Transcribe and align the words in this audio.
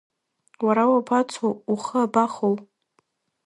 Уара 0.65 0.83
уабацо, 0.91 1.47
ухы 1.73 1.97
абахоу? 2.05 2.55